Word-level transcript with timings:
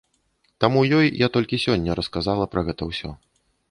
Таму 0.65 0.79
ёй 1.01 1.07
я 1.25 1.29
толькі 1.37 1.61
сёння 1.67 2.01
расказала 2.03 2.45
пра 2.55 2.61
гэта 2.71 2.81
ўсё. 2.93 3.09